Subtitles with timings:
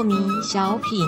[0.00, 1.06] 破迷小品。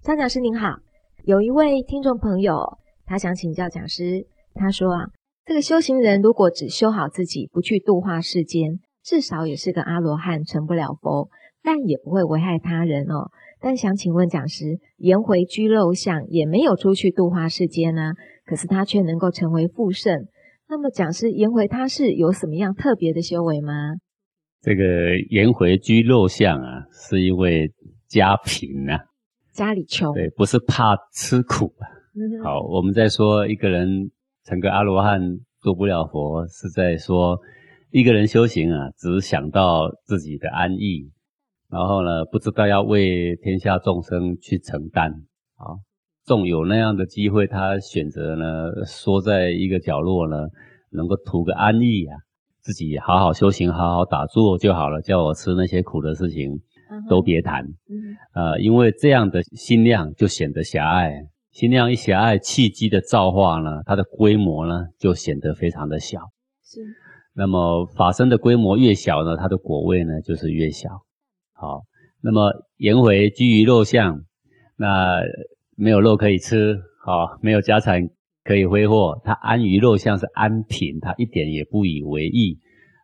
[0.00, 0.76] 张讲师您好，
[1.24, 5.06] 有一位听众朋友，他想请教讲师，他说啊，
[5.44, 11.28] 这个修行人如果只修好自己，不去度化世间，至少也是个阿罗汉，成不了佛，
[11.64, 13.28] 但也不会危害他人哦。
[13.58, 18.12] 但想请问讲师，颜回居肉相，也没有出去度化世间呢，
[18.46, 20.28] 可是他却能够成为富圣。
[20.68, 23.94] 那么讲师颜回他是有什么样特别的修为吗？
[24.64, 27.70] 这个颜回居肉巷啊，是因为
[28.08, 28.98] 家贫啊，
[29.52, 31.84] 家里穷，对，不是怕吃苦啊。
[32.42, 34.10] 好，我们在说一个人
[34.44, 35.20] 成个阿罗汉
[35.60, 37.38] 做不了佛，是在说
[37.90, 41.10] 一个人修行啊，只想到自己的安逸。
[41.68, 45.10] 然后呢，不知道要为天下众生去承担
[45.56, 45.76] 啊。
[46.24, 50.36] 纵有那样的机会，他选择呢缩在一个角落呢，
[50.90, 52.16] 能够图个安逸啊，
[52.64, 55.02] 自己好好修行，好好打坐就好了。
[55.02, 56.62] 叫我吃那些苦的事情，
[57.10, 57.62] 都别谈。
[58.32, 61.12] 呃，因为这样的心量就显得狭隘，
[61.52, 66.20] 心量一狭隘，气机的造化呢，它的规模呢就显得非常的小。
[66.64, 66.80] 是。
[67.34, 70.88] 那么法身的规模越小呢，它的果位呢就是越小。
[71.52, 71.82] 好，
[72.22, 74.22] 那么颜回居于肉相，
[74.78, 75.20] 那
[75.76, 78.08] 没有肉可以吃，好，没有家产
[78.44, 82.58] 可以挥霍，他安于肉相是安贫，他一点也不以为意，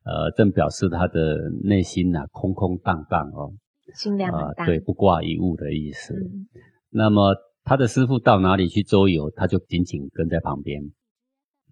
[0.05, 3.51] 呃，正表示他的内心呐空空荡荡哦，
[3.95, 6.15] 心量很大，对，不挂一物的意思。
[6.91, 10.83] 那么他的师傅到哪里去周游，他就紧紧跟在旁边，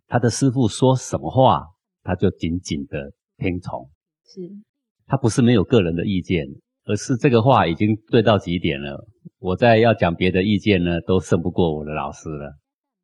[0.06, 1.66] 他的师傅说什么话，
[2.02, 3.90] 他就紧紧的听从，
[4.24, 4.40] 是，
[5.06, 6.46] 他不是没有个人的意见。
[6.90, 9.06] 而是这个话已经对到极点了，
[9.40, 12.56] 我在要讲别的意见呢，都胜不过我的老师了，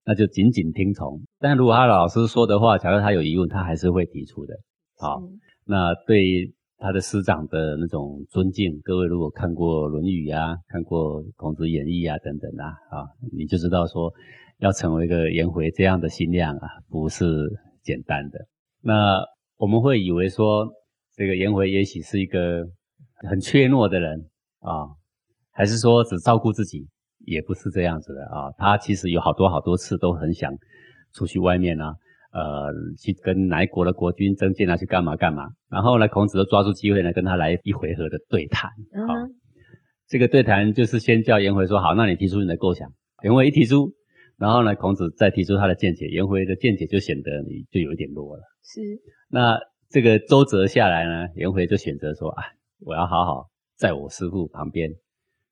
[0.04, 1.20] 那就仅仅听从。
[1.38, 4.54] 但如果他老师说的话，假如他有疑问，他还是会提出的。
[4.98, 5.22] 好，
[5.64, 14.12] 那对他的师长的那种尊敬，各位如果看过《论语》啊，看过《孔子演义》啊等等啊，啊，你就知道说，
[14.58, 17.26] 要成为一个颜回这样的心量啊，不是
[17.82, 18.46] 简单的。
[18.82, 19.18] 那
[19.56, 20.68] 我们会以为说，
[21.16, 22.64] 这个颜回也许是一个。
[23.26, 24.28] 很怯懦的人
[24.58, 24.84] 啊，
[25.50, 26.86] 还是说只照顾自己，
[27.26, 28.50] 也不是这样子的啊。
[28.58, 30.52] 他其实有好多好多次都很想
[31.12, 31.94] 出去外面啊，
[32.32, 35.48] 呃，去跟哪一国的国君争剑啊，去干嘛干嘛。
[35.70, 38.70] 然后呢，孔子就抓住机会呢，跟他来一回合的对谈。
[39.06, 39.14] 好，
[40.08, 42.88] 这个对谈就是先叫颜回说好，那你提出你的构想。
[43.22, 43.92] 颜回一提出，
[44.36, 48.42] 然后呢，孔子再提出他的见解，颜回的见解就显得你就有一点弱了。
[48.62, 48.80] 是。
[49.28, 49.58] 那
[49.88, 52.42] 这个周折下来呢，颜回就选择说啊。
[52.80, 53.48] 我要好好
[53.78, 54.90] 在我师傅旁边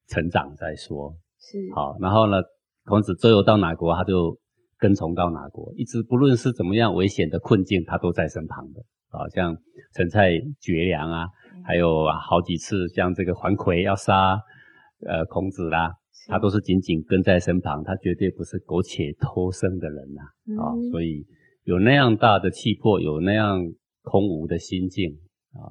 [0.09, 1.97] 成长再说，是好。
[2.01, 2.37] 然后呢，
[2.85, 4.39] 孔子周游到哪国，他就
[4.79, 8.81] 跟从到哪国，一直不论是怎么样危险的困境，他都在身旁的。
[9.09, 9.55] 啊，像
[9.93, 11.27] 陈蔡绝粮啊，
[11.65, 14.41] 还有好几次像这个桓魁要杀
[15.07, 15.93] 呃孔子啦，
[16.29, 20.23] 他都是紧紧跟在身旁，他绝对不是苟且偷生的人呐。
[20.63, 21.27] 啊，所以
[21.65, 23.61] 有那样大的气魄，有那样
[24.03, 25.13] 空无的心境
[25.53, 25.69] 啊。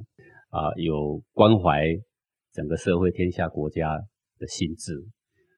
[0.52, 1.88] 啊，有关怀
[2.53, 3.98] 整个社会、天下国家
[4.38, 5.02] 的心智，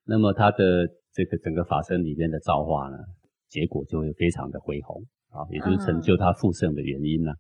[0.06, 2.98] 那么他的这个整个法身里面的造化呢，
[3.50, 7.32] 结果就会非常的恢宏啊，也就是成就他复盛的原因呢。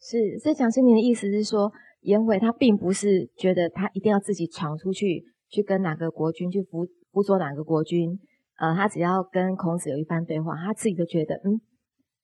[0.00, 8.18] 是，所以蒋师您的意思是说，颜回他并不是觉得他一定要自己闯出去，去跟哪个国君去辅辅佐哪个国君，
[8.58, 11.60] 呃，他只要跟孔子有一番对话，他自己都觉得，嗯，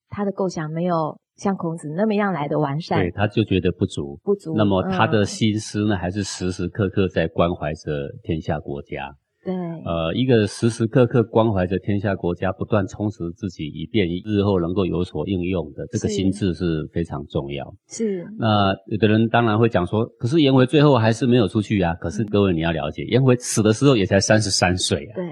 [0.09, 1.19] 他的构想没有。
[1.37, 4.55] 像孔子那么样来的完善，对，他就觉得不足，不足。
[4.57, 7.91] 那么他的心思呢，还是时时刻刻在关怀着
[8.23, 9.13] 天下国家。
[9.45, 17.75] 对，呃，一个时时刻刻关怀着天下国家，不断充实自己，以便日后能够有所应用的这个心智是非常重要。
[17.87, 18.27] 是。
[18.39, 21.93] 那有的人当然会讲说，可是颜回最后还是没有出去啊。
[21.95, 25.15] 可是各位你要了解，颜回死的时候也才三十三岁啊。
[25.15, 25.25] 对。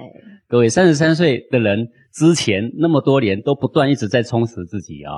[0.47, 5.15] 各位三十三岁的人之前那么多年都不断一直在充实自己啊。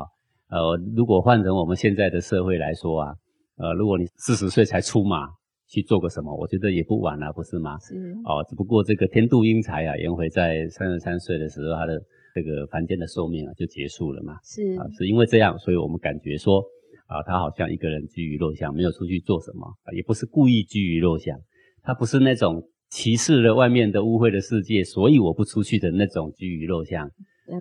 [0.50, 3.12] 呃，如果换成我们现在的社会来说啊，
[3.56, 5.26] 呃，如果你四十岁才出马
[5.66, 7.78] 去做个什么，我觉得也不晚啊，不是吗？
[7.80, 7.94] 是。
[8.24, 12.00] 哦，只不过这个天妒英才啊，颜回在三十三岁的时候，他的
[12.34, 14.36] 这个凡间的寿命啊就结束了嘛。
[14.44, 14.76] 是。
[14.78, 16.62] 啊，是因为这样，所以我们感觉说，
[17.06, 21.38] 啊，他好像一个人居于陋巷，没有出去做什么，也不是故意居于陋巷，
[21.82, 27.10] 他不是那种歧视了外面的污秽的世界，所以我不出去的那种居于肉相。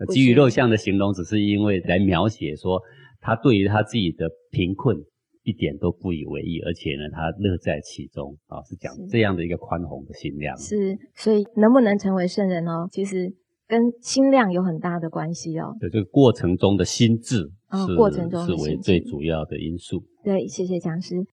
[0.09, 2.81] 基于陋巷的形容，只是因为来描写说，
[3.19, 4.97] 他对于他自己的贫困
[5.43, 10.57] 一点都不以为意，而且呢，他乐在其中啊，是讲这样的一个宽宏的心量。
[10.57, 13.33] 是，所以能不能成为圣人哦，其实
[13.67, 15.75] 跟心量有很大的关系哦。
[15.79, 17.51] 对，这个过程中的心智
[17.87, 20.03] 是过程中是为最主要的因素。
[20.23, 21.25] 对，谢谢讲师。